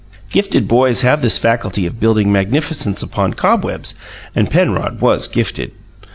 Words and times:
Gifted 0.31 0.67
boys 0.67 1.01
have 1.01 1.21
this 1.21 1.37
faculty 1.37 1.85
of 1.85 1.99
building 1.99 2.31
magnificence 2.31 3.03
upon 3.03 3.35
cobwebs 3.35 3.93
and 4.35 4.49
Penrod 4.49 4.99
was 4.99 5.27
gifted. 5.27 5.73